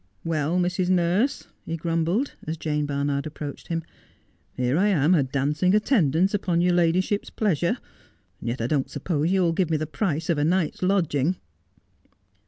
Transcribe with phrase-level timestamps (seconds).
[0.23, 0.89] 'Well, Mrs.
[0.89, 3.83] Nurse,' he grumbled, as Jane Barnard ap proached him.
[4.55, 7.77] 'Here I am a dancing attendance upon your ladyship's pleasure,
[8.39, 11.35] and yet I don't suppose you'll give me the price of a night's lodging.'